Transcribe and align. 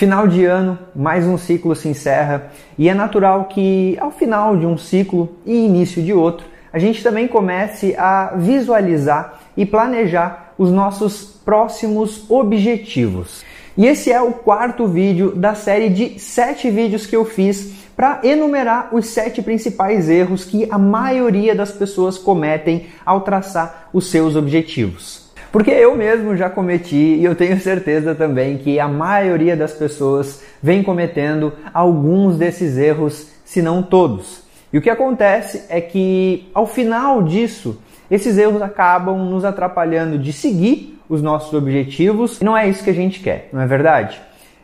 Final 0.00 0.26
de 0.26 0.46
ano, 0.46 0.78
mais 0.96 1.26
um 1.26 1.36
ciclo 1.36 1.76
se 1.76 1.86
encerra 1.86 2.50
e 2.78 2.88
é 2.88 2.94
natural 2.94 3.44
que 3.44 3.98
ao 4.00 4.10
final 4.10 4.56
de 4.56 4.64
um 4.64 4.78
ciclo 4.78 5.36
e 5.44 5.52
início 5.52 6.02
de 6.02 6.10
outro, 6.10 6.46
a 6.72 6.78
gente 6.78 7.02
também 7.02 7.28
comece 7.28 7.94
a 7.98 8.32
visualizar 8.34 9.40
e 9.54 9.66
planejar 9.66 10.54
os 10.56 10.70
nossos 10.70 11.22
próximos 11.44 12.24
objetivos. 12.30 13.44
E 13.76 13.86
esse 13.86 14.10
é 14.10 14.22
o 14.22 14.32
quarto 14.32 14.86
vídeo 14.86 15.32
da 15.32 15.54
série 15.54 15.90
de 15.90 16.18
sete 16.18 16.70
vídeos 16.70 17.04
que 17.04 17.14
eu 17.14 17.26
fiz 17.26 17.70
para 17.94 18.20
enumerar 18.24 18.94
os 18.94 19.04
sete 19.04 19.42
principais 19.42 20.08
erros 20.08 20.46
que 20.46 20.66
a 20.70 20.78
maioria 20.78 21.54
das 21.54 21.72
pessoas 21.72 22.16
cometem 22.16 22.86
ao 23.04 23.20
traçar 23.20 23.90
os 23.92 24.10
seus 24.10 24.34
objetivos. 24.34 25.29
Porque 25.52 25.70
eu 25.70 25.96
mesmo 25.96 26.36
já 26.36 26.48
cometi 26.48 26.96
e 26.96 27.24
eu 27.24 27.34
tenho 27.34 27.58
certeza 27.58 28.14
também 28.14 28.58
que 28.58 28.78
a 28.78 28.86
maioria 28.86 29.56
das 29.56 29.72
pessoas 29.72 30.42
vem 30.62 30.82
cometendo 30.82 31.52
alguns 31.74 32.36
desses 32.36 32.78
erros, 32.78 33.28
se 33.44 33.60
não 33.60 33.82
todos. 33.82 34.44
E 34.72 34.78
o 34.78 34.82
que 34.82 34.88
acontece 34.88 35.64
é 35.68 35.80
que 35.80 36.48
ao 36.54 36.66
final 36.66 37.22
disso, 37.22 37.82
esses 38.08 38.38
erros 38.38 38.62
acabam 38.62 39.18
nos 39.28 39.44
atrapalhando 39.44 40.16
de 40.16 40.32
seguir 40.32 40.98
os 41.08 41.20
nossos 41.20 41.52
objetivos 41.52 42.40
e 42.40 42.44
não 42.44 42.56
é 42.56 42.68
isso 42.68 42.84
que 42.84 42.90
a 42.90 42.94
gente 42.94 43.18
quer, 43.18 43.48
não 43.52 43.60
é 43.60 43.66
verdade? 43.66 44.20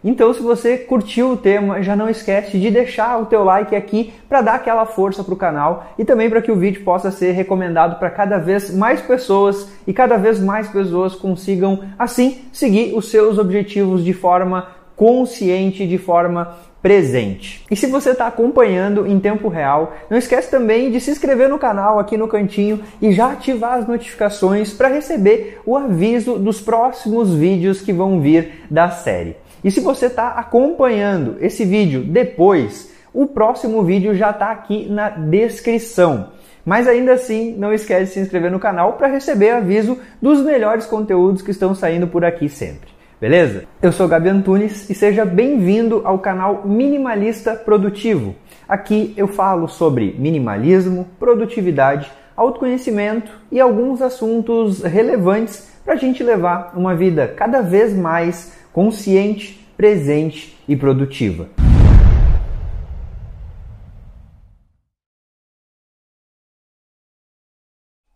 Então, 0.08 0.32
se 0.32 0.40
você 0.40 0.78
curtiu 0.78 1.32
o 1.32 1.36
tema, 1.36 1.82
já 1.82 1.96
não 1.96 2.08
esquece 2.08 2.60
de 2.60 2.70
deixar 2.70 3.20
o 3.20 3.26
teu 3.26 3.42
like 3.42 3.74
aqui 3.74 4.14
para 4.28 4.40
dar 4.40 4.54
aquela 4.54 4.86
força 4.86 5.24
para 5.24 5.34
o 5.34 5.36
canal 5.36 5.88
e 5.98 6.04
também 6.04 6.30
para 6.30 6.40
que 6.40 6.52
o 6.52 6.54
vídeo 6.54 6.84
possa 6.84 7.10
ser 7.10 7.32
recomendado 7.32 7.98
para 7.98 8.08
cada 8.08 8.38
vez 8.38 8.72
mais 8.72 9.00
pessoas 9.00 9.68
e 9.84 9.92
cada 9.92 10.16
vez 10.16 10.38
mais 10.38 10.68
pessoas 10.68 11.16
consigam 11.16 11.80
assim 11.98 12.42
seguir 12.52 12.94
os 12.94 13.10
seus 13.10 13.36
objetivos 13.36 14.04
de 14.04 14.12
forma 14.12 14.68
consciente, 14.94 15.84
de 15.84 15.98
forma 15.98 16.56
presente. 16.80 17.64
E 17.68 17.74
se 17.74 17.88
você 17.88 18.10
está 18.10 18.28
acompanhando 18.28 19.08
em 19.08 19.18
tempo 19.18 19.48
real, 19.48 19.92
não 20.08 20.16
esquece 20.16 20.48
também 20.48 20.88
de 20.88 21.00
se 21.00 21.10
inscrever 21.10 21.48
no 21.48 21.58
canal 21.58 21.98
aqui 21.98 22.16
no 22.16 22.28
cantinho 22.28 22.80
e 23.02 23.10
já 23.10 23.32
ativar 23.32 23.80
as 23.80 23.88
notificações 23.88 24.72
para 24.72 24.86
receber 24.86 25.60
o 25.66 25.76
aviso 25.76 26.38
dos 26.38 26.60
próximos 26.60 27.34
vídeos 27.34 27.80
que 27.80 27.92
vão 27.92 28.20
vir 28.20 28.66
da 28.70 28.88
série. 28.88 29.34
E 29.66 29.70
se 29.72 29.80
você 29.80 30.06
está 30.06 30.28
acompanhando 30.28 31.38
esse 31.40 31.64
vídeo 31.64 32.04
depois, 32.04 32.92
o 33.12 33.26
próximo 33.26 33.82
vídeo 33.82 34.14
já 34.14 34.30
está 34.30 34.52
aqui 34.52 34.88
na 34.88 35.08
descrição. 35.08 36.28
Mas 36.64 36.86
ainda 36.86 37.14
assim, 37.14 37.52
não 37.58 37.72
esquece 37.72 38.04
de 38.04 38.10
se 38.10 38.20
inscrever 38.20 38.52
no 38.52 38.60
canal 38.60 38.92
para 38.92 39.08
receber 39.08 39.50
aviso 39.50 39.98
dos 40.22 40.40
melhores 40.40 40.86
conteúdos 40.86 41.42
que 41.42 41.50
estão 41.50 41.74
saindo 41.74 42.06
por 42.06 42.24
aqui 42.24 42.48
sempre. 42.48 42.90
Beleza? 43.20 43.64
Eu 43.82 43.90
sou 43.90 44.06
Gabi 44.06 44.28
Antunes 44.28 44.88
e 44.88 44.94
seja 44.94 45.24
bem-vindo 45.24 46.00
ao 46.04 46.20
canal 46.20 46.62
Minimalista 46.64 47.56
Produtivo. 47.56 48.36
Aqui 48.68 49.14
eu 49.16 49.26
falo 49.26 49.66
sobre 49.66 50.14
minimalismo, 50.16 51.08
produtividade, 51.18 52.08
autoconhecimento 52.36 53.32
e 53.50 53.60
alguns 53.60 54.00
assuntos 54.00 54.84
relevantes 54.84 55.75
para 55.86 55.94
a 55.94 55.96
gente 55.96 56.20
levar 56.20 56.72
uma 56.76 56.96
vida 56.96 57.28
cada 57.28 57.62
vez 57.62 57.94
mais 57.94 58.58
consciente, 58.72 59.64
presente 59.76 60.58
e 60.66 60.74
produtiva. 60.74 61.48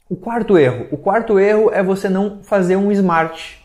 O 0.08 0.16
quarto 0.16 0.58
erro. 0.58 0.88
O 0.90 0.96
quarto 0.96 1.38
erro 1.38 1.70
é 1.72 1.80
você 1.80 2.08
não 2.08 2.42
fazer 2.42 2.74
um 2.74 2.90
smart. 2.90 3.64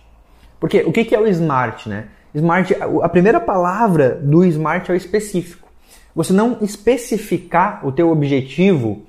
Porque 0.59 0.83
o 0.83 0.91
que 0.91 1.15
é 1.15 1.19
o 1.19 1.25
smart, 1.25 1.89
né? 1.89 2.09
Smart, 2.35 2.75
a 3.01 3.09
primeira 3.09 3.39
palavra 3.39 4.11
do 4.21 4.45
smart 4.45 4.91
é 4.91 4.93
o 4.93 4.97
específico. 4.97 5.67
Você 6.13 6.31
não 6.31 6.59
especificar 6.61 7.83
o 7.85 7.91
teu 7.91 8.11
objetivo, 8.11 9.01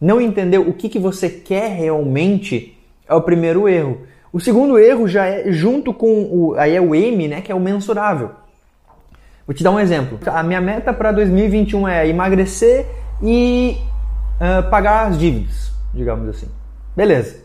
não 0.00 0.20
entender 0.20 0.58
o 0.58 0.72
que, 0.72 0.88
que 0.88 1.00
você 1.00 1.28
quer 1.28 1.68
realmente, 1.72 2.78
é 3.08 3.14
o 3.14 3.20
primeiro 3.20 3.68
erro. 3.68 4.06
O 4.36 4.40
segundo 4.40 4.78
erro 4.78 5.08
já 5.08 5.24
é 5.24 5.50
junto 5.50 5.94
com 5.94 6.24
o 6.24 6.54
aí 6.58 6.76
é 6.76 6.80
o 6.80 6.94
M, 6.94 7.26
né, 7.26 7.40
que 7.40 7.50
é 7.50 7.54
o 7.54 7.58
mensurável. 7.58 8.32
Vou 9.46 9.54
te 9.54 9.64
dar 9.64 9.70
um 9.70 9.80
exemplo. 9.80 10.18
A 10.26 10.42
minha 10.42 10.60
meta 10.60 10.92
para 10.92 11.10
2021 11.10 11.88
é 11.88 12.06
emagrecer 12.06 12.84
e 13.22 13.78
uh, 14.34 14.68
pagar 14.68 15.06
as 15.06 15.18
dívidas, 15.18 15.72
digamos 15.94 16.28
assim. 16.28 16.48
Beleza. 16.94 17.38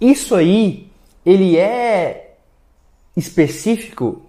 Isso 0.00 0.34
aí, 0.34 0.90
ele 1.24 1.56
é 1.56 2.34
específico? 3.16 4.20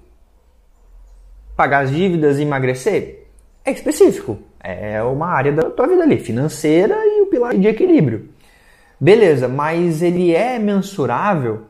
Pagar 1.55 1.85
as 1.85 1.89
dívidas 1.89 2.37
e 2.37 2.43
emagrecer? 2.43 3.25
É 3.65 3.71
específico. 3.71 4.37
É 4.63 5.01
uma 5.01 5.29
área 5.29 5.51
da 5.51 5.71
tua 5.71 5.87
vida 5.87 6.03
ali, 6.03 6.19
financeira 6.19 6.95
e 7.03 7.23
o 7.23 7.25
pilar 7.25 7.57
de 7.57 7.67
equilíbrio. 7.67 8.29
Beleza, 9.01 9.47
mas 9.47 10.03
ele 10.03 10.35
é 10.35 10.59
mensurável? 10.59 11.67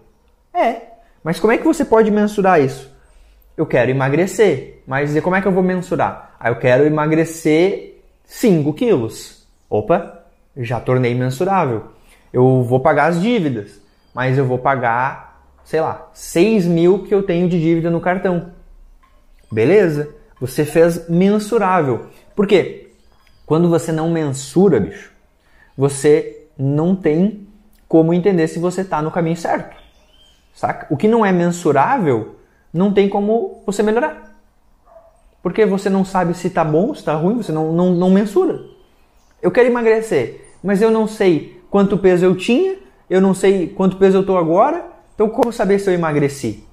É. 0.53 0.81
Mas 1.23 1.39
como 1.39 1.53
é 1.53 1.57
que 1.57 1.63
você 1.63 1.83
pode 1.83 2.11
mensurar 2.11 2.61
isso? 2.61 2.89
Eu 3.55 3.65
quero 3.65 3.91
emagrecer. 3.91 4.81
Mas 4.87 5.17
como 5.21 5.35
é 5.35 5.41
que 5.41 5.47
eu 5.47 5.51
vou 5.51 5.63
mensurar? 5.63 6.35
Ah, 6.39 6.49
eu 6.49 6.55
quero 6.55 6.85
emagrecer 6.85 8.01
5 8.23 8.73
quilos. 8.73 9.47
Opa, 9.69 10.23
já 10.57 10.79
tornei 10.79 11.13
mensurável. 11.13 11.89
Eu 12.31 12.63
vou 12.63 12.79
pagar 12.79 13.07
as 13.07 13.21
dívidas, 13.21 13.81
mas 14.13 14.37
eu 14.37 14.45
vou 14.45 14.57
pagar, 14.57 15.43
sei 15.63 15.81
lá, 15.81 16.09
6 16.13 16.65
mil 16.65 17.03
que 17.03 17.13
eu 17.13 17.23
tenho 17.23 17.49
de 17.49 17.59
dívida 17.59 17.89
no 17.89 17.99
cartão. 17.99 18.51
Beleza? 19.51 20.15
Você 20.39 20.63
fez 20.63 21.09
mensurável. 21.09 22.07
Por 22.35 22.47
quê? 22.47 22.91
Quando 23.45 23.67
você 23.67 23.91
não 23.91 24.09
mensura, 24.09 24.79
bicho, 24.79 25.11
você 25.75 26.47
não 26.57 26.95
tem 26.95 27.47
como 27.87 28.13
entender 28.13 28.47
se 28.47 28.59
você 28.59 28.81
está 28.81 29.01
no 29.01 29.11
caminho 29.11 29.35
certo. 29.35 29.75
Saca? 30.53 30.87
O 30.89 30.97
que 30.97 31.07
não 31.07 31.25
é 31.25 31.31
mensurável, 31.31 32.35
não 32.73 32.93
tem 32.93 33.07
como 33.07 33.63
você 33.65 33.81
melhorar. 33.81 34.29
Porque 35.41 35.65
você 35.65 35.89
não 35.89 36.03
sabe 36.03 36.33
se 36.33 36.47
está 36.47 36.63
bom, 36.63 36.93
se 36.93 36.99
está 36.99 37.15
ruim, 37.15 37.37
você 37.37 37.51
não, 37.51 37.71
não, 37.71 37.91
não 37.91 38.09
mensura. 38.09 38.59
Eu 39.41 39.51
quero 39.51 39.69
emagrecer, 39.69 40.53
mas 40.63 40.81
eu 40.81 40.91
não 40.91 41.07
sei 41.07 41.61
quanto 41.69 41.97
peso 41.97 42.25
eu 42.25 42.35
tinha, 42.35 42.77
eu 43.09 43.21
não 43.21 43.33
sei 43.33 43.67
quanto 43.67 43.97
peso 43.97 44.17
eu 44.17 44.21
estou 44.21 44.37
agora, 44.37 44.85
então 45.15 45.29
como 45.29 45.51
saber 45.51 45.79
se 45.79 45.89
eu 45.89 45.93
emagreci? 45.93 46.63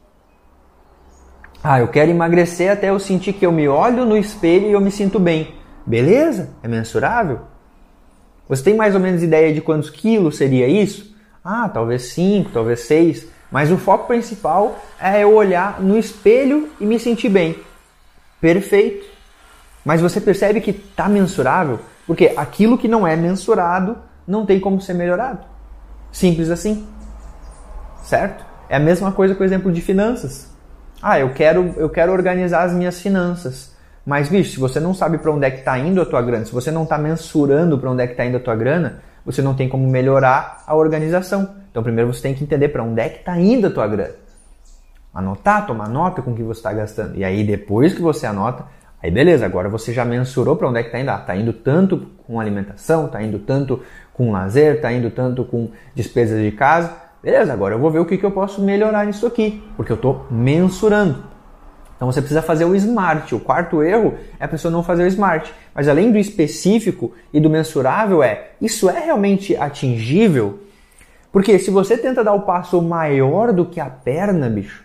Ah, 1.62 1.81
eu 1.81 1.88
quero 1.88 2.10
emagrecer 2.10 2.70
até 2.70 2.91
eu 2.91 2.98
sentir 2.98 3.32
que 3.32 3.47
eu 3.47 3.53
me 3.53 3.69
olho 3.69 4.04
no 4.04 4.16
espelho 4.16 4.66
e 4.66 4.72
eu 4.72 4.81
me 4.81 4.91
sinto 4.91 5.19
bem. 5.19 5.54
Beleza? 5.84 6.50
É 6.62 6.69
mensurável? 6.69 7.41
Você 8.48 8.62
tem 8.62 8.76
mais 8.76 8.94
ou 8.94 9.00
menos 9.00 9.22
ideia 9.22 9.53
de 9.53 9.60
quantos 9.60 9.91
quilos 9.91 10.37
seria 10.37 10.69
isso? 10.69 11.14
Ah, 11.44 11.69
talvez 11.69 12.02
5, 12.12 12.50
talvez 12.52 12.81
6. 12.81 13.29
Mas 13.50 13.70
o 13.70 13.78
foco 13.78 14.06
principal 14.06 14.78
é 15.00 15.22
eu 15.22 15.34
olhar 15.34 15.81
no 15.81 15.96
espelho 15.96 16.69
e 16.81 16.87
me 16.87 16.98
sentir 16.98 17.28
bem. 17.28 17.58
Perfeito. 18.40 19.06
Mas 19.84 20.00
você 20.00 20.20
percebe 20.20 20.60
que 20.60 20.70
está 20.70 21.08
mensurável? 21.08 21.78
Porque 22.06 22.32
aquilo 22.37 22.76
que 22.76 22.88
não 22.88 23.06
é 23.06 23.16
mensurado 23.16 23.96
não 24.26 24.44
tem 24.44 24.58
como 24.58 24.81
ser 24.81 24.94
melhorado. 24.94 25.40
Simples 26.10 26.50
assim. 26.50 26.87
Certo? 28.02 28.44
É 28.69 28.76
a 28.76 28.81
mesma 28.81 29.12
coisa 29.12 29.34
com 29.34 29.43
o 29.43 29.46
exemplo 29.46 29.72
de 29.72 29.81
finanças. 29.81 30.50
Ah, 31.00 31.19
eu 31.20 31.31
quero, 31.31 31.75
eu 31.76 31.88
quero 31.88 32.12
organizar 32.12 32.62
as 32.62 32.72
minhas 32.72 33.00
finanças. 33.00 33.75
Mas, 34.04 34.28
bicho, 34.28 34.52
se 34.52 34.60
você 34.60 34.78
não 34.78 34.94
sabe 34.94 35.19
para 35.19 35.32
onde 35.32 35.44
é 35.44 35.50
que 35.50 35.58
está 35.58 35.78
indo 35.78 36.00
a 36.00 36.06
tua 36.06 36.22
grana, 36.22 36.44
se 36.44 36.52
você 36.52 36.70
não 36.70 36.84
está 36.84 36.96
mensurando 36.96 37.78
para 37.78 37.90
onde 37.90 38.02
é 38.02 38.06
que 38.06 38.12
está 38.12 38.25
indo 38.25 38.37
a 38.37 38.40
tua 38.40 38.54
grana, 38.54 39.00
você 39.25 39.43
não 39.43 39.54
tem 39.54 39.69
como 39.69 39.88
melhorar 39.88 40.62
a 40.66 40.75
organização. 40.75 41.56
Então, 41.76 41.84
primeiro 41.84 42.11
você 42.11 42.23
tem 42.23 42.32
que 42.32 42.43
entender 42.43 42.70
para 42.70 42.82
onde 42.82 43.02
é 43.02 43.06
que 43.11 43.19
está 43.19 43.38
indo 43.38 43.67
a 43.67 43.70
tua 43.70 43.87
grana. 43.87 44.14
Anotar, 45.12 45.67
tomar 45.67 45.90
nota 45.90 46.23
com 46.23 46.31
o 46.31 46.34
que 46.34 46.43
você 46.43 46.61
está 46.61 46.73
gastando. 46.73 47.19
E 47.19 47.23
aí, 47.23 47.44
depois 47.44 47.93
que 47.93 48.00
você 48.00 48.25
anota, 48.25 48.64
aí 49.02 49.11
beleza, 49.11 49.44
agora 49.44 49.69
você 49.69 49.93
já 49.93 50.02
mensurou 50.02 50.56
para 50.56 50.70
onde 50.70 50.78
é 50.78 50.82
que 50.82 50.88
está 50.88 50.99
indo. 50.99 51.11
Está 51.11 51.34
ah, 51.34 51.37
indo 51.37 51.52
tanto 51.52 52.06
com 52.26 52.40
alimentação, 52.40 53.05
está 53.05 53.23
indo 53.23 53.38
tanto 53.40 53.82
com 54.14 54.32
lazer, 54.32 54.76
está 54.76 54.90
indo 54.90 55.11
tanto 55.11 55.44
com 55.44 55.69
despesas 55.94 56.43
de 56.43 56.50
casa. 56.50 56.94
Beleza, 57.23 57.52
agora 57.52 57.75
eu 57.75 57.79
vou 57.79 57.90
ver 57.90 57.99
o 57.99 58.06
que, 58.06 58.17
que 58.17 58.25
eu 58.25 58.31
posso 58.31 58.62
melhorar 58.62 59.05
nisso 59.05 59.26
aqui, 59.26 59.62
porque 59.76 59.93
eu 59.93 59.96
estou 59.96 60.25
mensurando. 60.31 61.25
Então 61.94 62.11
você 62.11 62.22
precisa 62.22 62.40
fazer 62.40 62.64
o 62.64 62.75
smart. 62.75 63.34
O 63.34 63.40
quarto 63.40 63.82
erro 63.82 64.14
é 64.40 64.46
a 64.46 64.49
pessoa 64.49 64.72
não 64.72 64.82
fazer 64.82 65.05
o 65.05 65.08
smart. 65.08 65.52
Mas 65.75 65.88
além 65.88 66.11
do 66.11 66.17
específico 66.17 67.12
e 67.34 67.38
do 67.38 67.50
mensurável 67.50 68.22
é, 68.22 68.52
isso 68.62 68.88
é 68.88 68.99
realmente 68.99 69.55
atingível? 69.55 70.61
Porque 71.37 71.59
se 71.59 71.71
você 71.71 71.99
tenta 71.99 72.25
dar 72.25 72.33
o 72.33 72.47
passo 72.47 72.81
maior 72.81 73.53
do 73.53 73.67
que 73.67 73.79
a 73.79 73.91
perna, 73.91 74.49
bicho, 74.49 74.83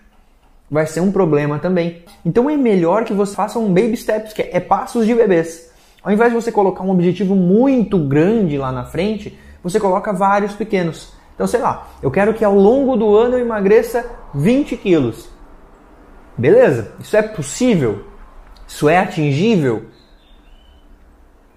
vai 0.69 0.85
ser 0.85 0.99
um 0.99 1.09
problema 1.09 1.59
também. 1.59 2.03
Então 2.25 2.49
é 2.49 2.57
melhor 2.57 3.05
que 3.05 3.13
você 3.13 3.33
faça 3.33 3.57
um 3.57 3.73
baby 3.73 3.95
steps, 3.95 4.33
que 4.33 4.41
é 4.41 4.59
passos 4.59 5.05
de 5.05 5.15
bebês. 5.15 5.71
Ao 6.03 6.11
invés 6.11 6.29
de 6.29 6.35
você 6.35 6.51
colocar 6.51 6.83
um 6.83 6.89
objetivo 6.89 7.35
muito 7.35 7.97
grande 7.97 8.57
lá 8.57 8.69
na 8.69 8.83
frente, 8.83 9.39
você 9.63 9.79
coloca 9.79 10.11
vários 10.11 10.53
pequenos. 10.53 11.13
Então, 11.35 11.47
sei 11.47 11.61
lá, 11.61 11.87
eu 12.03 12.11
quero 12.11 12.33
que 12.33 12.43
ao 12.43 12.55
longo 12.55 12.97
do 12.97 13.15
ano 13.15 13.37
eu 13.37 13.45
emagreça 13.45 14.05
20 14.33 14.75
quilos. 14.75 15.29
Beleza, 16.37 16.91
isso 16.99 17.15
é 17.15 17.21
possível? 17.21 18.03
Isso 18.67 18.89
é 18.89 18.97
atingível? 18.97 19.85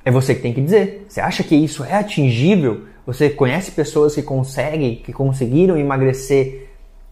É 0.05 0.11
você 0.13 0.37
que 0.37 0.43
tem 0.43 0.53
que 0.53 0.61
dizer. 0.61 1.05
Você 1.09 1.21
acha 1.21 1.43
que 1.43 1.57
isso 1.57 1.83
é 1.83 1.95
atingível? 1.95 2.94
Você 3.07 3.29
conhece 3.29 3.71
pessoas 3.71 4.15
que 4.15 4.23
conseguem, 4.23 4.97
que 4.97 5.13
conseguiram 5.13 5.77
emagrecer 5.77 6.69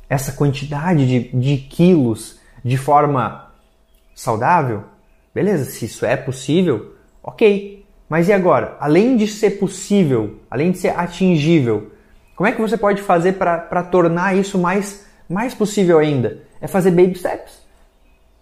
essa 0.09 0.33
quantidade 0.33 1.07
de, 1.07 1.37
de 1.37 1.57
quilos 1.59 2.41
de 2.65 2.77
forma 2.77 3.53
saudável? 4.15 4.85
Beleza, 5.35 5.65
se 5.65 5.85
isso 5.85 6.07
é 6.07 6.17
possível, 6.17 6.95
ok. 7.23 7.85
Mas 8.09 8.29
e 8.29 8.33
agora? 8.33 8.77
Além 8.79 9.17
de 9.17 9.27
ser 9.27 9.53
possível, 9.53 10.39
além 10.51 10.71
de 10.71 10.79
ser 10.79 10.99
atingível, 10.99 11.91
como 12.37 12.49
é 12.49 12.53
que 12.53 12.61
você 12.61 12.77
pode 12.77 13.03
fazer 13.03 13.35
para 13.35 13.83
tornar 13.85 14.37
isso 14.37 14.59
mais, 14.59 15.07
mais 15.29 15.55
possível 15.55 15.99
ainda? 15.99 16.43
É 16.61 16.67
fazer 16.67 16.91
baby 16.91 17.15
steps. 17.15 17.61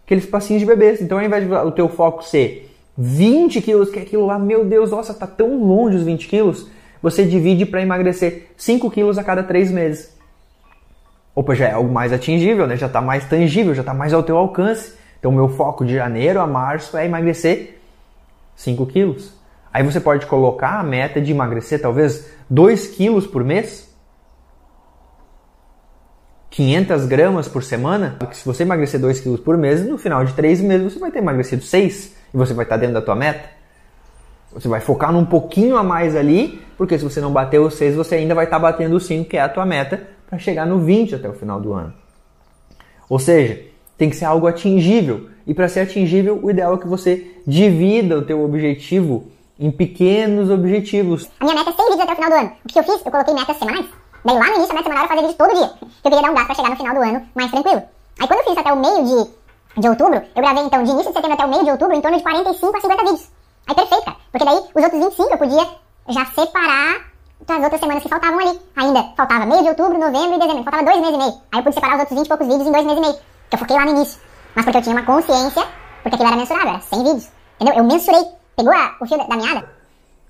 Aqueles 0.04 0.26
passinhos 0.26 0.60
de 0.60 0.66
bebês. 0.66 1.00
Então, 1.00 1.18
ao 1.18 1.24
invés 1.24 1.46
de 1.46 1.52
o 1.52 1.70
teu 1.70 1.88
foco 1.88 2.24
ser 2.24 2.70
20 2.96 3.60
quilos, 3.60 3.90
que 3.90 3.98
é 3.98 4.02
aquilo 4.02 4.26
lá, 4.26 4.38
meu 4.38 4.64
Deus, 4.64 4.90
nossa, 4.90 5.14
tá 5.14 5.26
tão 5.26 5.62
longe 5.64 5.96
os 5.96 6.02
20 6.02 6.28
quilos, 6.28 6.68
você 7.02 7.24
divide 7.24 7.64
para 7.66 7.82
emagrecer 7.82 8.50
5 8.56 8.90
quilos 8.90 9.18
a 9.18 9.24
cada 9.24 9.42
3 9.42 9.70
meses. 9.70 10.16
Opa, 11.34 11.54
já 11.54 11.68
é 11.68 11.72
algo 11.72 11.92
mais 11.92 12.12
atingível, 12.12 12.66
né? 12.66 12.76
já 12.76 12.86
está 12.86 13.00
mais 13.00 13.24
tangível, 13.26 13.74
já 13.74 13.82
está 13.82 13.94
mais 13.94 14.12
ao 14.12 14.22
teu 14.22 14.36
alcance. 14.36 14.94
Então, 15.18 15.30
meu 15.30 15.48
foco 15.48 15.84
de 15.84 15.94
janeiro 15.94 16.40
a 16.40 16.46
março 16.46 16.96
é 16.96 17.04
emagrecer 17.04 17.78
5 18.56 18.86
quilos. 18.86 19.32
Aí 19.72 19.82
você 19.82 20.00
pode 20.00 20.26
colocar 20.26 20.80
a 20.80 20.82
meta 20.82 21.20
de 21.20 21.30
emagrecer 21.30 21.80
talvez 21.80 22.30
2 22.48 22.88
quilos 22.88 23.26
por 23.26 23.44
mês. 23.44 23.88
500 26.50 27.06
gramas 27.06 27.46
por 27.46 27.62
semana, 27.62 28.16
porque 28.18 28.34
se 28.34 28.44
você 28.44 28.64
emagrecer 28.64 28.98
2 29.00 29.20
quilos 29.20 29.40
por 29.40 29.56
mês, 29.56 29.86
no 29.86 29.96
final 29.96 30.24
de 30.24 30.32
3 30.32 30.60
meses 30.62 30.92
você 30.92 30.98
vai 30.98 31.12
ter 31.12 31.20
emagrecido 31.20 31.62
6 31.62 32.16
e 32.34 32.36
você 32.36 32.52
vai 32.52 32.64
estar 32.64 32.76
dentro 32.76 32.94
da 32.94 33.02
tua 33.02 33.14
meta. 33.14 33.59
Você 34.52 34.68
vai 34.68 34.80
focar 34.80 35.12
num 35.12 35.24
pouquinho 35.24 35.76
a 35.76 35.82
mais 35.82 36.16
ali, 36.16 36.60
porque 36.76 36.98
se 36.98 37.04
você 37.04 37.20
não 37.20 37.32
bater 37.32 37.60
os 37.60 37.74
6, 37.74 37.94
você 37.94 38.16
ainda 38.16 38.34
vai 38.34 38.44
estar 38.44 38.58
batendo 38.58 38.96
o 38.96 39.00
5, 39.00 39.28
que 39.28 39.36
é 39.36 39.40
a 39.40 39.48
tua 39.48 39.64
meta, 39.64 40.08
para 40.28 40.38
chegar 40.38 40.66
no 40.66 40.80
20 40.80 41.14
até 41.14 41.28
o 41.28 41.32
final 41.32 41.60
do 41.60 41.72
ano. 41.72 41.92
Ou 43.08 43.18
seja, 43.18 43.60
tem 43.96 44.08
que 44.08 44.16
ser 44.16 44.24
algo 44.24 44.46
atingível. 44.46 45.28
E 45.46 45.54
para 45.54 45.68
ser 45.68 45.80
atingível, 45.80 46.38
o 46.42 46.50
ideal 46.50 46.74
é 46.74 46.78
que 46.78 46.86
você 46.86 47.36
divida 47.46 48.18
o 48.18 48.22
teu 48.22 48.44
objetivo 48.44 49.26
em 49.58 49.70
pequenos 49.70 50.50
objetivos. 50.50 51.28
A 51.38 51.44
minha 51.44 51.56
meta 51.56 51.70
é 51.70 51.72
100 51.74 51.84
vídeos 51.90 52.00
até 52.00 52.12
o 52.12 52.16
final 52.16 52.30
do 52.30 52.36
ano. 52.36 52.52
O 52.64 52.68
que 52.68 52.78
eu 52.78 52.82
fiz? 52.82 53.04
Eu 53.04 53.10
coloquei 53.10 53.34
metas 53.34 53.56
semanais. 53.56 53.86
Daí 54.24 54.36
lá 54.36 54.46
no 54.46 54.54
início 54.54 54.70
a 54.70 54.74
meta 54.74 54.82
semanal 54.84 55.04
era 55.04 55.08
fazer 55.08 55.20
vídeo 55.22 55.36
todo 55.36 55.54
dia. 55.54 55.68
Que 55.68 56.08
eu 56.08 56.10
queria 56.10 56.22
dar 56.22 56.30
um 56.30 56.34
gás 56.34 56.46
para 56.46 56.54
chegar 56.54 56.70
no 56.70 56.76
final 56.76 56.94
do 56.94 57.02
ano 57.02 57.26
mais 57.34 57.50
tranquilo. 57.50 57.82
Aí 58.20 58.26
quando 58.26 58.38
eu 58.40 58.44
fiz 58.44 58.58
até 58.58 58.72
o 58.72 58.76
meio 58.76 59.04
de, 59.04 59.80
de 59.80 59.88
outubro, 59.88 60.22
eu 60.34 60.42
gravei 60.42 60.62
então 60.64 60.82
de 60.82 60.90
início 60.90 61.10
de 61.10 61.16
setembro 61.16 61.34
até 61.34 61.44
o 61.44 61.50
meio 61.50 61.64
de 61.64 61.70
outubro 61.70 61.96
em 61.96 62.00
torno 62.00 62.16
de 62.16 62.22
45 62.22 62.76
a 62.76 62.80
50 62.80 63.02
vídeos. 63.02 63.39
Aí 63.66 63.74
perfeito, 63.74 64.04
cara. 64.04 64.16
Porque 64.32 64.44
daí 64.44 64.56
os 64.56 64.82
outros 64.84 65.04
25 65.04 65.30
eu 65.30 65.38
podia 65.38 65.66
já 66.08 66.24
separar 66.26 67.10
das 67.46 67.62
outras 67.62 67.80
semanas 67.80 68.02
que 68.02 68.08
faltavam 68.08 68.38
ali. 68.38 68.58
Ainda 68.76 69.02
faltava 69.16 69.46
meio 69.46 69.62
de 69.62 69.68
outubro, 69.70 69.98
novembro 69.98 70.36
e 70.36 70.38
dezembro. 70.38 70.64
Faltava 70.64 70.84
dois 70.84 71.00
meses 71.00 71.14
e 71.14 71.18
meio. 71.18 71.34
Aí 71.52 71.58
eu 71.58 71.62
pude 71.62 71.74
separar 71.74 71.94
os 71.94 72.00
outros 72.00 72.18
20 72.18 72.26
e 72.26 72.28
poucos 72.28 72.46
vídeos 72.46 72.68
em 72.68 72.72
dois 72.72 72.84
meses 72.84 72.98
e 72.98 73.00
meio. 73.00 73.14
Que 73.48 73.54
eu 73.54 73.58
foquei 73.58 73.76
lá 73.76 73.84
no 73.84 73.90
início. 73.90 74.20
Mas 74.54 74.64
porque 74.64 74.78
eu 74.78 74.82
tinha 74.82 74.96
uma 74.96 75.04
consciência, 75.04 75.62
porque 76.02 76.14
aquilo 76.14 76.28
era 76.28 76.36
mensurável, 76.36 76.68
era 76.70 76.80
100 76.80 77.04
vídeos. 77.04 77.28
Entendeu? 77.60 77.78
Eu 77.78 77.84
mensurei. 77.84 78.24
Pegou 78.56 78.72
a, 78.72 78.96
o 79.00 79.06
fio 79.06 79.18
da, 79.18 79.24
da 79.24 79.36
meada. 79.36 79.68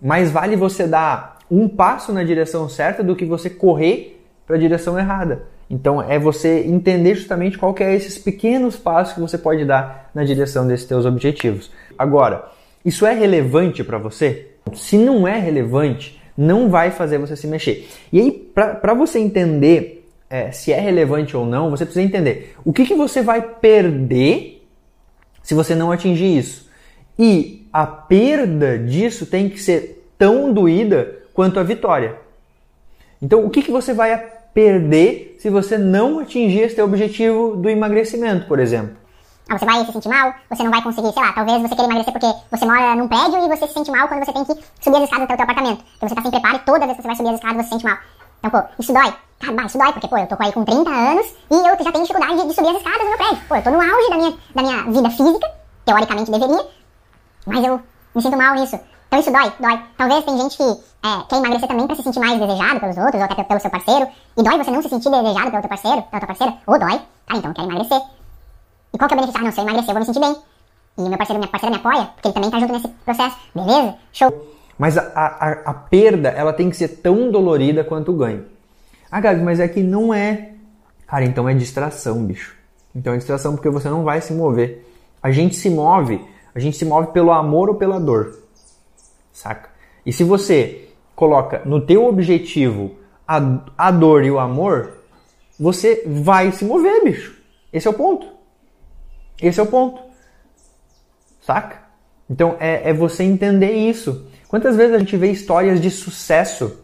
Mais 0.02 0.30
vale 0.30 0.56
você 0.56 0.86
dar 0.86 1.38
um 1.50 1.68
passo 1.68 2.12
na 2.12 2.22
direção 2.22 2.68
certa 2.68 3.02
do 3.02 3.16
que 3.16 3.24
você 3.24 3.50
correr 3.50 4.24
para 4.46 4.56
a 4.56 4.58
direção 4.58 4.98
errada. 4.98 5.46
Então 5.68 6.02
é 6.02 6.18
você 6.18 6.64
entender 6.66 7.14
justamente 7.14 7.56
qual 7.56 7.72
que 7.72 7.82
é 7.82 7.94
esses 7.94 8.18
pequenos 8.18 8.76
passos 8.76 9.14
que 9.14 9.20
você 9.20 9.38
pode 9.38 9.64
dar 9.64 10.10
na 10.14 10.24
direção 10.24 10.66
desses 10.66 10.86
teus 10.86 11.06
objetivos. 11.06 11.70
Agora, 11.96 12.50
isso 12.84 13.06
é 13.06 13.12
relevante 13.12 13.84
para 13.84 13.98
você? 13.98 14.52
Se 14.74 14.96
não 14.96 15.26
é 15.26 15.38
relevante, 15.38 16.20
não 16.36 16.68
vai 16.70 16.90
fazer 16.90 17.18
você 17.18 17.36
se 17.36 17.46
mexer. 17.46 17.88
E 18.12 18.20
aí, 18.20 18.32
para 18.32 18.94
você 18.94 19.18
entender 19.18 20.08
é, 20.28 20.52
se 20.52 20.72
é 20.72 20.78
relevante 20.78 21.36
ou 21.36 21.44
não, 21.44 21.70
você 21.70 21.84
precisa 21.84 22.06
entender 22.06 22.54
o 22.64 22.72
que, 22.72 22.86
que 22.86 22.94
você 22.94 23.20
vai 23.20 23.42
perder 23.42 24.64
se 25.42 25.54
você 25.54 25.74
não 25.74 25.90
atingir 25.90 26.38
isso. 26.38 26.70
E 27.18 27.66
a 27.72 27.86
perda 27.86 28.78
disso 28.78 29.26
tem 29.26 29.48
que 29.48 29.60
ser 29.60 30.08
tão 30.16 30.52
doída 30.52 31.18
quanto 31.34 31.58
a 31.58 31.62
vitória. 31.62 32.16
Então, 33.20 33.44
o 33.44 33.50
que, 33.50 33.62
que 33.62 33.70
você 33.70 33.92
vai 33.92 34.16
perder 34.54 35.36
se 35.38 35.50
você 35.50 35.76
não 35.76 36.18
atingir 36.20 36.60
esse 36.60 36.80
objetivo 36.80 37.56
do 37.56 37.68
emagrecimento, 37.68 38.46
por 38.46 38.58
exemplo? 38.58 38.96
Ah, 39.50 39.58
você 39.58 39.64
vai 39.64 39.84
se 39.84 39.92
sentir 39.92 40.08
mal, 40.08 40.32
você 40.48 40.62
não 40.62 40.70
vai 40.70 40.80
conseguir, 40.80 41.12
sei 41.12 41.20
lá, 41.20 41.32
talvez 41.32 41.60
você 41.60 41.74
queira 41.74 41.84
emagrecer 41.84 42.12
porque 42.12 42.32
você 42.52 42.64
mora 42.64 42.94
num 42.94 43.08
prédio 43.08 43.44
e 43.44 43.48
você 43.48 43.66
se 43.66 43.74
sente 43.74 43.90
mal 43.90 44.06
quando 44.06 44.24
você 44.24 44.32
tem 44.32 44.44
que 44.44 44.54
subir 44.80 44.98
as 44.98 45.02
escadas 45.02 45.24
até 45.24 45.34
o 45.34 45.36
teu 45.36 45.42
apartamento. 45.42 45.84
Então 45.96 46.08
você 46.08 46.14
tá 46.14 46.22
sem 46.22 46.30
preparo 46.30 46.56
e 46.56 46.58
toda 46.60 46.86
vez 46.86 46.96
que 46.96 47.02
você 47.02 47.08
vai 47.08 47.16
subir 47.16 47.28
as 47.30 47.34
escadas 47.34 47.56
você 47.56 47.62
se 47.64 47.68
sente 47.70 47.84
mal. 47.84 47.98
Então, 48.38 48.50
pô, 48.52 48.68
isso 48.78 48.92
dói. 48.92 49.12
Cara, 49.40 49.52
bah, 49.54 49.64
isso 49.64 49.76
dói, 49.76 49.92
porque, 49.92 50.06
pô, 50.06 50.18
eu 50.18 50.26
tô 50.28 50.36
aí 50.38 50.52
com 50.52 50.64
30 50.64 50.88
anos 50.88 51.26
e 51.50 51.54
eu 51.54 51.84
já 51.84 51.90
tenho 51.90 52.06
dificuldade 52.06 52.46
de, 52.46 52.54
subir 52.54 52.68
as 52.68 52.76
escadas 52.76 53.02
no 53.02 53.08
meu 53.08 53.18
prédio. 53.18 53.38
Pô, 53.48 53.56
eu 53.56 53.62
tô 53.62 53.70
no 53.70 53.80
auge 53.80 54.10
da 54.10 54.16
minha, 54.16 54.38
da 54.54 54.62
minha 54.62 54.82
vida 54.84 55.10
física, 55.10 55.50
teoricamente 55.84 56.30
deveria, 56.30 56.66
mas 57.46 57.64
eu 57.64 57.82
me 58.14 58.22
sinto 58.22 58.36
mal 58.36 58.54
nisso. 58.54 58.78
Então 59.08 59.18
isso 59.18 59.32
dói, 59.32 59.52
dói. 59.58 59.80
Talvez 59.98 60.24
tem 60.24 60.38
gente 60.38 60.56
que 60.56 60.62
é, 60.62 61.22
quer 61.28 61.36
emagrecer 61.38 61.66
também 61.66 61.88
pra 61.88 61.96
se 61.96 62.04
sentir 62.04 62.20
mais 62.20 62.38
desejado 62.38 62.78
pelos 62.78 62.96
outros, 62.96 63.16
ou 63.16 63.24
até 63.24 63.42
pelo 63.42 63.58
seu 63.58 63.70
parceiro. 63.70 64.06
E 64.36 64.42
dói 64.44 64.58
você 64.58 64.70
não 64.70 64.80
se 64.80 64.88
sentir 64.88 65.10
desejado 65.10 65.50
pelo 65.50 65.60
teu 65.60 65.68
parceiro, 65.68 66.02
pela 66.02 66.20
tua 66.20 66.28
parceira. 66.28 66.54
Ou 66.68 66.78
dói. 66.78 67.00
Tá, 67.26 67.36
então 67.36 67.50
eu 67.50 67.54
quero 67.54 67.68
emagrecer. 67.68 68.00
Qual 69.00 69.08
que 69.08 69.14
é 69.14 69.16
o 69.16 69.20
benefício? 69.20 69.40
Ah, 69.40 69.44
não, 69.44 69.52
se 69.52 69.58
eu 69.60 69.64
emagrecer 69.64 69.88
eu 69.88 69.94
vou 69.94 70.00
me 70.00 70.04
sentir 70.04 70.20
bem. 70.20 70.36
E 70.98 71.08
meu 71.08 71.16
parceiro, 71.16 71.38
minha 71.38 71.50
parceira 71.50 71.74
me 71.74 71.80
apoia, 71.80 72.10
porque 72.14 72.28
ele 72.28 72.34
também 72.34 72.50
tá 72.50 72.60
junto 72.60 72.72
nesse 72.74 72.88
processo. 72.88 73.36
Beleza? 73.54 73.94
Show. 74.12 74.46
Mas 74.78 74.98
a, 74.98 75.02
a, 75.02 75.50
a 75.70 75.74
perda, 75.74 76.28
ela 76.28 76.52
tem 76.52 76.68
que 76.68 76.76
ser 76.76 76.88
tão 76.88 77.30
dolorida 77.30 77.82
quanto 77.82 78.12
o 78.12 78.16
ganho. 78.16 78.44
Ah, 79.10 79.20
Gabi, 79.20 79.40
mas 79.40 79.58
é 79.58 79.68
que 79.68 79.82
não 79.82 80.12
é. 80.12 80.52
Cara, 81.06 81.24
então 81.24 81.48
é 81.48 81.54
distração, 81.54 82.22
bicho. 82.24 82.54
Então 82.94 83.14
é 83.14 83.16
distração 83.16 83.54
porque 83.54 83.70
você 83.70 83.88
não 83.88 84.04
vai 84.04 84.20
se 84.20 84.34
mover. 84.34 84.86
A 85.22 85.30
gente 85.30 85.56
se 85.56 85.70
move, 85.70 86.22
a 86.54 86.58
gente 86.58 86.76
se 86.76 86.84
move 86.84 87.08
pelo 87.08 87.32
amor 87.32 87.70
ou 87.70 87.76
pela 87.76 87.98
dor 87.98 88.40
saca? 89.40 89.70
E 90.04 90.12
se 90.12 90.22
você 90.22 90.88
coloca 91.16 91.62
no 91.64 91.80
teu 91.80 92.06
objetivo 92.06 92.96
a, 93.26 93.40
a 93.76 93.90
dor 93.90 94.24
e 94.24 94.30
o 94.30 94.38
amor, 94.38 94.98
você 95.58 96.02
vai 96.06 96.52
se 96.52 96.64
mover, 96.64 97.04
bicho. 97.04 97.40
Esse 97.72 97.86
é 97.86 97.90
o 97.90 97.94
ponto. 97.94 98.26
Esse 99.40 99.60
é 99.60 99.62
o 99.62 99.66
ponto. 99.66 100.00
Saca? 101.40 101.78
Então 102.28 102.56
é, 102.60 102.90
é 102.90 102.92
você 102.92 103.24
entender 103.24 103.72
isso. 103.72 104.26
Quantas 104.48 104.76
vezes 104.76 104.94
a 104.94 104.98
gente 104.98 105.16
vê 105.16 105.30
histórias 105.30 105.80
de 105.80 105.90
sucesso 105.90 106.78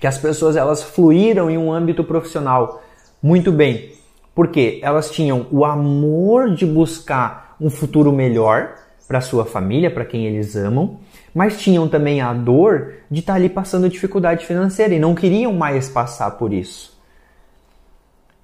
que 0.00 0.06
as 0.06 0.18
pessoas 0.18 0.56
elas 0.56 0.82
fluíram 0.82 1.50
em 1.50 1.56
um 1.56 1.72
âmbito 1.72 2.04
profissional 2.04 2.82
muito 3.22 3.50
bem, 3.50 3.92
porque 4.34 4.78
elas 4.82 5.10
tinham 5.10 5.46
o 5.50 5.64
amor 5.64 6.54
de 6.54 6.66
buscar 6.66 7.56
um 7.60 7.70
futuro 7.70 8.12
melhor 8.12 8.74
para 9.08 9.20
sua 9.20 9.44
família, 9.44 9.90
para 9.90 10.04
quem 10.04 10.26
eles 10.26 10.56
amam, 10.56 10.98
mas 11.34 11.60
tinham 11.60 11.88
também 11.88 12.20
a 12.20 12.32
dor 12.32 12.94
de 13.10 13.20
estar 13.20 13.34
tá 13.34 13.38
ali 13.38 13.48
passando 13.48 13.88
dificuldade 13.88 14.46
financeira 14.46 14.94
e 14.94 14.98
não 14.98 15.14
queriam 15.14 15.52
mais 15.52 15.88
passar 15.88 16.32
por 16.32 16.52
isso. 16.52 16.94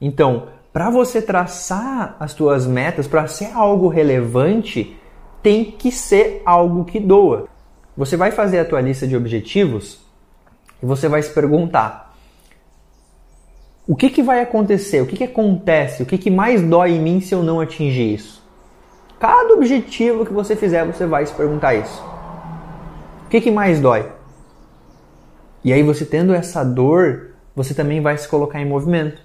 Então, 0.00 0.48
para 0.72 0.90
você 0.90 1.20
traçar 1.20 2.16
as 2.20 2.32
suas 2.32 2.66
metas, 2.66 3.08
para 3.08 3.26
ser 3.26 3.52
algo 3.52 3.88
relevante, 3.88 4.96
tem 5.42 5.64
que 5.64 5.90
ser 5.90 6.42
algo 6.44 6.84
que 6.84 7.00
doa. 7.00 7.48
Você 7.96 8.16
vai 8.16 8.30
fazer 8.30 8.60
a 8.60 8.64
tua 8.64 8.80
lista 8.80 9.06
de 9.06 9.16
objetivos 9.16 10.00
e 10.82 10.86
você 10.86 11.08
vai 11.08 11.22
se 11.22 11.32
perguntar: 11.32 12.14
o 13.86 13.96
que, 13.96 14.08
que 14.08 14.22
vai 14.22 14.40
acontecer? 14.40 15.00
O 15.00 15.06
que, 15.06 15.16
que 15.16 15.24
acontece? 15.24 16.02
O 16.02 16.06
que, 16.06 16.16
que 16.16 16.30
mais 16.30 16.62
dói 16.62 16.92
em 16.92 17.00
mim 17.00 17.20
se 17.20 17.34
eu 17.34 17.42
não 17.42 17.60
atingir 17.60 18.14
isso? 18.14 18.40
Cada 19.18 19.52
objetivo 19.52 20.24
que 20.24 20.32
você 20.32 20.54
fizer, 20.56 20.86
você 20.86 21.04
vai 21.04 21.26
se 21.26 21.34
perguntar 21.34 21.74
isso. 21.74 22.02
O 23.26 23.28
que, 23.28 23.40
que 23.40 23.50
mais 23.50 23.80
dói? 23.80 24.10
E 25.62 25.72
aí 25.72 25.82
você 25.82 26.06
tendo 26.06 26.32
essa 26.32 26.64
dor, 26.64 27.32
você 27.54 27.74
também 27.74 28.00
vai 28.00 28.16
se 28.16 28.26
colocar 28.26 28.60
em 28.60 28.64
movimento. 28.64 29.20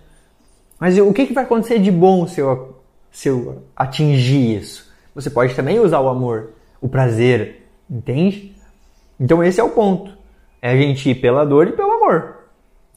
Mas 0.79 0.97
o 0.97 1.13
que, 1.13 1.25
que 1.25 1.33
vai 1.33 1.43
acontecer 1.43 1.79
de 1.79 1.91
bom 1.91 2.27
se 2.27 2.41
eu, 2.41 2.77
se 3.11 3.29
eu 3.29 3.63
atingir 3.75 4.57
isso? 4.57 4.91
Você 5.13 5.29
pode 5.29 5.55
também 5.55 5.79
usar 5.79 6.01
o 6.01 6.09
amor, 6.09 6.51
o 6.81 6.89
prazer, 6.89 7.67
entende? 7.89 8.53
Então 9.19 9.43
esse 9.43 9.59
é 9.59 9.63
o 9.63 9.69
ponto. 9.69 10.15
É 10.61 10.71
a 10.71 10.75
gente 10.75 11.09
ir 11.09 11.15
pela 11.15 11.45
dor 11.45 11.67
e 11.67 11.71
pelo 11.71 11.91
amor. 11.91 12.47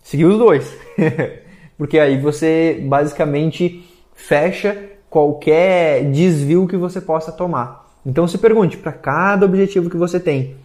Seguir 0.02 0.25
os 0.25 0.38
dois. 0.38 0.76
Porque 1.78 1.99
aí 1.99 2.20
você 2.20 2.82
basicamente 2.88 3.88
fecha 4.14 4.90
qualquer 5.08 6.11
desvio 6.11 6.66
que 6.66 6.76
você 6.76 7.00
possa 7.00 7.30
tomar. 7.30 7.88
Então 8.04 8.26
se 8.26 8.38
pergunte 8.38 8.76
para 8.76 8.92
cada 8.92 9.47
objetivo 9.47 9.88
que 9.88 9.97
você 9.97 10.18
tem. 10.18 10.56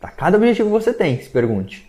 Para 0.00 0.10
cada 0.10 0.36
objetivo 0.36 0.68
que 0.68 0.84
você 0.84 0.92
tem, 0.92 1.20
se 1.20 1.28
pergunte. 1.28 1.87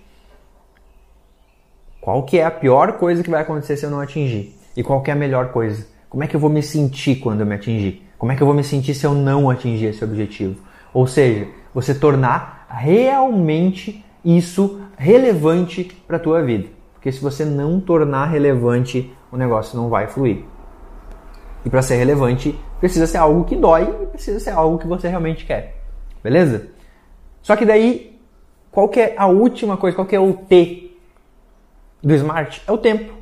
Qual 2.10 2.24
que 2.24 2.40
é 2.40 2.44
a 2.44 2.50
pior 2.50 2.94
coisa 2.94 3.22
que 3.22 3.30
vai 3.30 3.44
acontecer 3.44 3.78
se 3.78 3.86
eu 3.86 3.90
não 3.92 4.00
atingir? 4.00 4.58
E 4.76 4.82
qual 4.82 5.00
que 5.04 5.12
é 5.12 5.14
a 5.14 5.16
melhor 5.16 5.50
coisa? 5.52 5.86
Como 6.10 6.24
é 6.24 6.28
que 6.28 6.36
eu 6.36 6.40
vou 6.40 6.50
me 6.50 6.64
sentir 6.64 7.18
quando 7.18 7.42
eu 7.42 7.46
me 7.46 7.54
atingir? 7.54 8.04
Como 8.18 8.32
é 8.32 8.36
que 8.36 8.42
eu 8.42 8.48
vou 8.48 8.56
me 8.56 8.64
sentir 8.64 8.96
se 8.96 9.06
eu 9.06 9.14
não 9.14 9.48
atingir 9.48 9.86
esse 9.86 10.04
objetivo? 10.04 10.60
Ou 10.92 11.06
seja, 11.06 11.48
você 11.72 11.94
tornar 11.94 12.66
realmente 12.68 14.04
isso 14.26 14.82
relevante 14.98 15.84
para 16.08 16.18
a 16.18 16.20
tua 16.20 16.42
vida. 16.42 16.70
Porque 16.96 17.12
se 17.12 17.22
você 17.22 17.46
não 17.46 17.80
tornar 17.80 18.26
relevante, 18.26 19.14
o 19.32 19.38
negócio 19.38 19.78
não 19.78 19.88
vai 19.88 20.08
fluir. 20.08 20.46
E 21.64 21.70
para 21.70 21.84
ser 21.84 21.98
relevante, 21.98 22.60
precisa 22.80 23.06
ser 23.06 23.18
algo 23.18 23.44
que 23.44 23.56
dói 23.56 23.84
e 23.84 24.08
precisa 24.08 24.40
ser 24.40 24.50
algo 24.50 24.80
que 24.80 24.88
você 24.88 25.08
realmente 25.08 25.46
quer. 25.46 25.76
Beleza? 26.24 26.70
Só 27.44 27.56
que 27.56 27.68
daí, 27.68 28.20
qual 28.72 28.90
que 28.90 29.00
é 29.00 29.14
a 29.16 29.28
última 29.28 29.78
coisa, 29.78 29.96
qual 29.96 30.08
que 30.08 30.16
é 30.16 30.20
o 30.20 30.34
T 30.34 30.89
do 32.02 32.14
Smart? 32.16 32.62
É 32.68 32.72
o 32.72 32.78
tempo. 32.78 33.14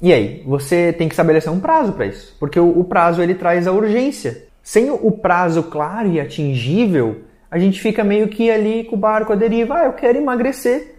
E 0.00 0.12
aí, 0.12 0.42
você 0.46 0.92
tem 0.92 1.08
que 1.08 1.14
estabelecer 1.14 1.52
um 1.52 1.58
prazo 1.58 1.92
para 1.92 2.06
isso, 2.06 2.36
porque 2.38 2.58
o, 2.58 2.78
o 2.78 2.84
prazo 2.84 3.22
ele 3.22 3.34
traz 3.34 3.66
a 3.66 3.72
urgência. 3.72 4.46
Sem 4.62 4.90
o 4.90 5.10
prazo 5.10 5.62
claro 5.62 6.08
e 6.08 6.20
atingível, 6.20 7.22
a 7.50 7.58
gente 7.58 7.80
fica 7.80 8.04
meio 8.04 8.28
que 8.28 8.50
ali 8.50 8.84
com 8.84 8.96
o 8.96 8.98
barco 8.98 9.32
à 9.32 9.36
deriva. 9.36 9.74
Ah, 9.78 9.84
eu 9.86 9.92
quero 9.94 10.18
emagrecer. 10.18 10.96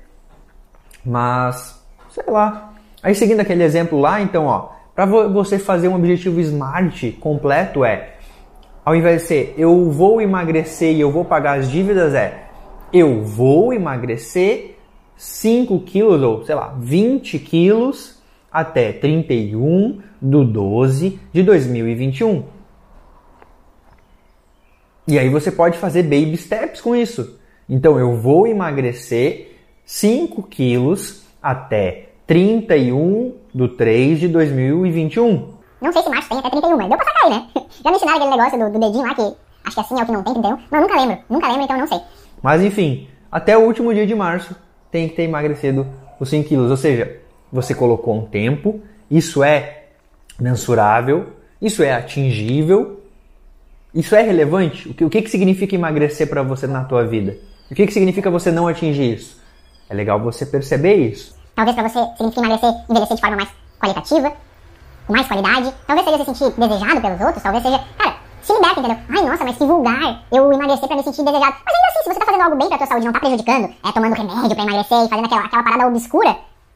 Mas, 1.05 1.79
sei 2.09 2.23
lá. 2.27 2.73
Aí 3.01 3.15
seguindo 3.15 3.39
aquele 3.39 3.63
exemplo 3.63 3.99
lá, 3.99 4.19
então, 4.21 4.45
ó, 4.45 4.71
para 4.93 5.05
você 5.05 5.57
fazer 5.57 5.87
um 5.87 5.95
objetivo 5.95 6.39
SMART 6.39 7.13
completo 7.19 7.85
é, 7.85 8.15
ao 8.83 8.95
invés 8.95 9.21
de 9.21 9.27
ser 9.27 9.55
eu 9.57 9.89
vou 9.89 10.19
emagrecer 10.19 10.93
e 10.93 10.99
eu 10.99 11.11
vou 11.11 11.23
pagar 11.23 11.59
as 11.59 11.69
dívidas, 11.69 12.13
é 12.13 12.45
eu 12.91 13.23
vou 13.23 13.71
emagrecer 13.71 14.78
5 15.19 15.81
quilos 15.81 16.23
ou, 16.23 16.45
sei 16.45 16.55
lá, 16.55 16.73
20 16.79 17.39
quilos 17.39 18.21
até 18.49 18.93
31 18.93 19.99
do 20.21 20.45
12 20.45 21.19
de 21.33 21.43
2021. 21.43 22.45
E 25.05 25.19
aí 25.19 25.27
você 25.27 25.51
pode 25.51 25.77
fazer 25.77 26.03
baby 26.03 26.37
steps 26.37 26.79
com 26.79 26.95
isso. 26.95 27.37
Então 27.67 27.99
eu 27.99 28.15
vou 28.15 28.47
emagrecer 28.47 29.57
5 29.83 30.41
quilos 30.43 31.25
até 31.43 32.11
31 32.25 33.35
de 33.53 33.67
3 33.67 34.19
de 34.21 34.27
2021. 34.29 35.53
Não 35.81 35.91
sei 35.91 36.01
se 36.01 36.09
março 36.09 36.29
tem 36.29 36.39
até 36.39 36.49
31, 36.49 36.77
mas 36.77 36.87
deu 36.87 36.97
pra 36.97 37.05
sacar 37.05 37.25
aí, 37.25 37.29
né? 37.31 37.47
Já 37.83 37.89
me 37.89 37.97
ensinaram 37.97 38.17
aquele 38.19 38.37
negócio 38.37 38.57
do, 38.57 38.71
do 38.71 38.79
dedinho 38.79 39.05
lá, 39.05 39.15
que 39.15 39.35
acho 39.65 39.75
que 39.75 39.81
assim 39.81 39.99
é 39.99 40.03
o 40.03 40.05
que 40.05 40.11
não 40.13 40.23
tem 40.23 40.33
31, 40.33 40.57
mas 40.71 40.81
eu 40.81 40.81
nunca 40.81 40.95
lembro. 40.95 41.17
Nunca 41.29 41.47
lembro, 41.47 41.63
então 41.63 41.75
eu 41.75 41.81
não 41.81 41.87
sei. 41.87 41.99
Mas 42.41 42.63
enfim, 42.63 43.09
até 43.29 43.57
o 43.57 43.65
último 43.65 43.93
dia 43.93 44.07
de 44.07 44.15
março 44.15 44.55
tem 44.91 45.07
que 45.07 45.15
ter 45.15 45.23
emagrecido 45.23 45.87
os 46.19 46.29
5 46.29 46.47
quilos. 46.47 46.71
Ou 46.71 46.77
seja, 46.77 47.17
você 47.51 47.73
colocou 47.73 48.15
um 48.15 48.25
tempo, 48.25 48.81
isso 49.09 49.43
é 49.43 49.83
mensurável, 50.39 51.33
isso 51.61 51.83
é 51.83 51.93
atingível, 51.93 53.01
isso 53.93 54.15
é 54.15 54.21
relevante. 54.21 54.89
O 54.89 54.93
que, 54.93 55.05
o 55.05 55.09
que, 55.09 55.21
que 55.21 55.29
significa 55.29 55.75
emagrecer 55.75 56.27
para 56.27 56.43
você 56.43 56.67
na 56.67 56.83
tua 56.83 57.05
vida? 57.05 57.37
O 57.69 57.75
que, 57.75 57.85
que 57.85 57.93
significa 57.93 58.29
você 58.29 58.51
não 58.51 58.67
atingir 58.67 59.13
isso? 59.13 59.39
É 59.89 59.93
legal 59.93 60.19
você 60.19 60.45
perceber 60.45 60.95
isso. 60.95 61.35
Talvez 61.55 61.75
para 61.75 61.89
você 61.89 61.99
signifique 62.17 62.39
emagrecer, 62.39 62.69
envelhecer 62.89 63.15
de 63.15 63.21
forma 63.21 63.35
mais 63.37 63.49
qualitativa, 63.79 64.33
com 65.05 65.13
mais 65.13 65.27
qualidade. 65.27 65.73
Talvez 65.85 66.07
seja 66.07 66.17
se 66.23 66.25
sentir 66.25 66.59
desejado 66.59 67.01
pelos 67.01 67.21
outros. 67.21 67.43
Talvez 67.43 67.63
seja, 67.63 67.79
cara, 67.97 68.08
se 68.41 68.53
liberta, 68.53 68.79
entendeu? 68.79 68.97
Ai, 69.09 69.25
nossa, 69.25 69.43
mas 69.43 69.57
que 69.57 69.65
vulgar 69.65 70.23
eu 70.31 70.51
emagrecer 70.51 70.87
pra 70.87 70.97
me 70.97 71.03
sentir 71.03 71.23
desejado. 71.23 71.55
Mas 71.65 71.75
ainda 71.75 71.87
assim, 71.87 72.03
se 72.03 72.09
você 72.09 72.19
tá 72.19 72.25
fazendo 72.25 72.41
algo 72.41 72.55
bem 72.55 72.67
pra 72.69 72.77
tua 72.77 72.87
saúde, 72.87 73.05
não 73.05 73.13
tá 73.13 73.19
prejudicando, 73.19 73.65
é 73.65 73.91
tomando 73.91 74.15
remédio 74.15 74.55
pra 74.55 74.63
emagrecer 74.63 75.05
e 75.05 75.09
fazendo 75.09 75.25
aquela, 75.25 75.45
aquela 75.45 75.63
parada 75.63 75.87
obscura, 75.87 76.33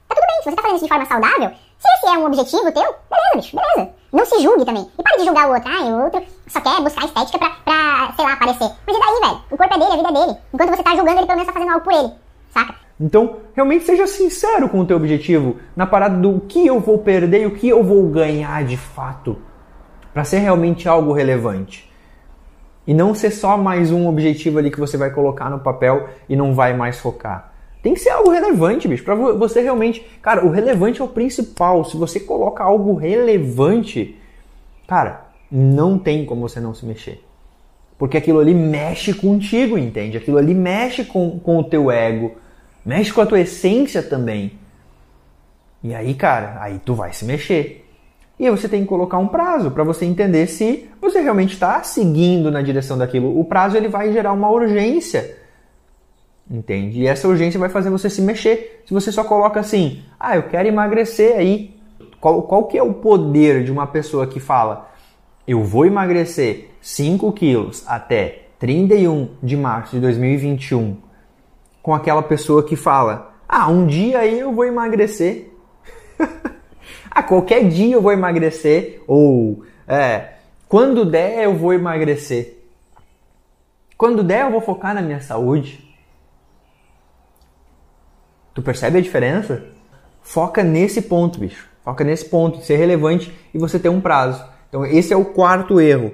tá 0.07 0.15
tudo 0.15 0.27
bem. 0.27 0.37
Se 0.43 0.49
você 0.49 0.55
tá 0.55 0.61
fazendo 0.61 0.75
isso 0.75 0.85
de 0.85 0.89
forma 0.89 1.05
saudável, 1.05 1.51
se 1.79 1.87
esse 1.97 2.15
é 2.15 2.17
um 2.17 2.25
objetivo 2.25 2.71
teu, 2.71 2.95
beleza, 3.09 3.35
bicho, 3.35 3.55
beleza. 3.55 3.91
Não 4.11 4.25
se 4.25 4.41
julgue 4.41 4.65
também. 4.65 4.87
E 4.97 5.03
para 5.03 5.17
de 5.17 5.25
julgar 5.25 5.49
o 5.49 5.53
outro. 5.53 5.69
Ai, 5.69 5.91
o 5.91 6.03
outro 6.03 6.23
só 6.47 6.61
quer 6.61 6.81
buscar 6.81 7.05
estética 7.05 7.39
pra, 7.39 7.49
pra, 7.65 8.13
sei 8.15 8.25
lá, 8.25 8.33
aparecer. 8.33 8.71
Mas 8.85 8.95
e 8.95 8.99
daí, 8.99 9.29
velho? 9.29 9.41
O 9.51 9.57
corpo 9.57 9.73
é 9.73 9.79
dele, 9.79 9.91
a 9.91 9.95
vida 9.95 10.09
é 10.09 10.25
dele. 10.25 10.37
Enquanto 10.53 10.69
você 10.69 10.83
tá 10.83 10.95
julgando, 10.95 11.19
ele 11.19 11.25
pelo 11.25 11.37
menos 11.37 11.47
tá 11.47 11.53
fazendo 11.53 11.71
algo 11.71 11.83
por 11.83 11.93
ele. 11.93 12.13
Saca? 12.53 12.75
Então, 12.99 13.37
realmente 13.55 13.85
seja 13.85 14.05
sincero 14.05 14.69
com 14.69 14.79
o 14.79 14.85
teu 14.85 14.95
objetivo, 14.95 15.57
na 15.75 15.87
parada 15.87 16.15
do 16.15 16.39
que 16.41 16.65
eu 16.65 16.79
vou 16.79 16.99
perder 16.99 17.41
e 17.41 17.45
o 17.47 17.55
que 17.55 17.67
eu 17.67 17.83
vou 17.83 18.07
ganhar 18.07 18.63
de 18.63 18.77
fato, 18.77 19.37
para 20.13 20.23
ser 20.23 20.39
realmente 20.39 20.87
algo 20.87 21.11
relevante. 21.13 21.91
E 22.85 22.93
não 22.93 23.15
ser 23.15 23.31
só 23.31 23.57
mais 23.57 23.91
um 23.91 24.07
objetivo 24.07 24.59
ali 24.59 24.69
que 24.69 24.79
você 24.79 24.97
vai 24.97 25.09
colocar 25.09 25.49
no 25.49 25.59
papel 25.59 26.09
e 26.27 26.35
não 26.35 26.53
vai 26.53 26.75
mais 26.75 26.99
focar. 26.99 27.53
Tem 27.81 27.93
que 27.93 27.99
ser 27.99 28.09
algo 28.09 28.29
relevante, 28.29 28.87
bicho, 28.87 29.03
para 29.03 29.15
você 29.15 29.61
realmente, 29.61 30.05
cara, 30.21 30.45
o 30.45 30.49
relevante 30.49 31.01
é 31.01 31.03
o 31.03 31.07
principal. 31.07 31.83
Se 31.83 31.97
você 31.97 32.19
coloca 32.19 32.63
algo 32.63 32.93
relevante, 32.93 34.17
cara, 34.87 35.25
não 35.51 35.97
tem 35.97 36.25
como 36.25 36.47
você 36.47 36.59
não 36.59 36.73
se 36.73 36.85
mexer. 36.85 37.23
Porque 37.97 38.17
aquilo 38.17 38.39
ali 38.39 38.53
mexe 38.53 39.13
contigo, 39.13 39.77
entende? 39.77 40.17
Aquilo 40.17 40.37
ali 40.37 40.53
mexe 40.53 41.05
com, 41.05 41.39
com 41.39 41.57
o 41.57 41.63
teu 41.63 41.89
ego, 41.91 42.35
Mexe 42.85 43.13
com 43.13 43.21
a 43.21 43.25
tua 43.25 43.39
essência 43.39 44.03
também. 44.03 44.59
E 45.81 45.95
aí, 45.95 46.13
cara, 46.13 46.57
aí 46.61 46.79
tu 46.83 46.93
vai 46.93 47.13
se 47.13 47.23
mexer. 47.23 47.82
E 48.39 48.45
aí 48.45 48.51
você 48.51 48.67
tem 48.67 48.81
que 48.81 48.87
colocar 48.87 49.17
um 49.17 49.27
prazo 49.27 49.71
para 49.71 49.83
você 49.83 50.05
entender 50.05 50.47
se 50.47 50.89
você 50.99 51.21
realmente 51.21 51.53
está 51.53 51.83
seguindo 51.83 52.49
na 52.51 52.61
direção 52.61 52.97
daquilo. 52.97 53.39
O 53.39 53.45
prazo 53.45 53.77
ele 53.77 53.87
vai 53.87 54.11
gerar 54.11 54.33
uma 54.33 54.49
urgência. 54.49 55.37
Entende? 56.49 57.01
E 57.01 57.07
essa 57.07 57.27
urgência 57.27 57.59
vai 57.59 57.69
fazer 57.69 57.89
você 57.89 58.09
se 58.09 58.21
mexer. 58.21 58.83
Se 58.85 58.93
você 58.93 59.11
só 59.11 59.23
coloca 59.23 59.59
assim, 59.59 60.01
ah, 60.19 60.35
eu 60.35 60.43
quero 60.43 60.67
emagrecer 60.67 61.37
aí. 61.37 61.75
Qual, 62.19 62.41
qual 62.43 62.65
que 62.65 62.77
é 62.77 62.83
o 62.83 62.93
poder 62.93 63.63
de 63.63 63.71
uma 63.71 63.85
pessoa 63.85 64.25
que 64.25 64.39
fala, 64.39 64.89
eu 65.47 65.63
vou 65.63 65.85
emagrecer 65.85 66.69
5 66.81 67.31
quilos 67.33 67.83
até 67.85 68.47
31 68.59 69.29
de 69.43 69.57
março 69.57 69.95
de 69.95 70.01
2021 70.01 70.97
com 71.83 71.93
aquela 71.93 72.23
pessoa 72.23 72.63
que 72.63 72.77
fala: 72.77 73.33
Ah, 73.47 73.69
um 73.69 73.85
dia 73.85 74.19
aí 74.19 74.39
eu 74.39 74.53
vou 74.53 74.65
emagrecer. 74.65 75.51
ah, 77.09 77.23
qualquer 77.23 77.67
dia 77.67 77.95
eu 77.95 78.01
vou 78.01 78.11
emagrecer. 78.11 79.01
Ou, 79.07 79.63
é, 79.87 80.33
quando 80.67 81.05
der 81.05 81.43
eu 81.43 81.55
vou 81.55 81.73
emagrecer. 81.73 82.57
Quando 83.97 84.23
der 84.23 84.41
eu 84.41 84.51
vou 84.51 84.61
focar 84.61 84.93
na 84.93 85.01
minha 85.01 85.21
saúde. 85.21 85.83
Tu 88.53 88.61
percebe 88.61 88.97
a 88.97 89.01
diferença? 89.01 89.65
Foca 90.21 90.63
nesse 90.63 91.01
ponto, 91.01 91.39
bicho. 91.39 91.67
Foca 91.83 92.03
nesse 92.03 92.25
ponto, 92.25 92.61
ser 92.61 92.77
relevante 92.77 93.33
e 93.53 93.57
você 93.57 93.77
ter 93.77 93.89
um 93.89 93.99
prazo. 93.99 94.43
Então, 94.69 94.85
esse 94.85 95.13
é 95.13 95.17
o 95.17 95.25
quarto 95.25 95.79
erro. 95.81 96.13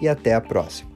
e 0.00 0.08
até 0.08 0.34
a 0.34 0.40
próxima. 0.40 0.95